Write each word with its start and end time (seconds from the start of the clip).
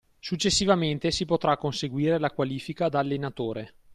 Successivamente 0.19 1.11
si 1.11 1.25
potrà 1.25 1.57
conseguire 1.57 2.17
la 2.17 2.31
qualifica 2.31 2.89
da 2.89 2.97
allenatore. 2.97 3.75